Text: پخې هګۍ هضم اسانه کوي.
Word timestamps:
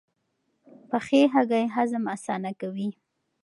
پخې 0.89 1.19
هګۍ 1.33 1.65
هضم 1.75 2.03
اسانه 2.15 2.51
کوي. 2.61 2.89